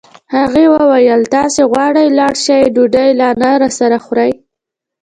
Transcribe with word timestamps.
هغې 0.35 0.65
وویل: 0.75 1.21
تاسي 1.35 1.61
غواړئ 1.71 2.05
ولاړ 2.07 2.33
شئ، 2.43 2.61
ډوډۍ 2.75 3.09
لا 3.19 3.29
نه 3.41 3.49
راسره 3.61 3.97
خورئ. 4.05 4.31